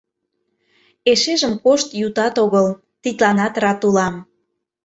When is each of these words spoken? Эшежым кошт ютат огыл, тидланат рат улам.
Эшежым 1.11 1.53
кошт 1.63 1.87
ютат 2.05 2.35
огыл, 2.43 2.67
тидланат 3.01 3.53
рат 3.63 3.81
улам. 3.87 4.15